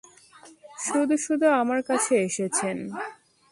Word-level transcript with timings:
শুধু 0.79 1.15
শুধু 1.25 1.47
আমার 1.61 1.79
কাছে 1.89 2.13
এসেছেন। 2.27 2.77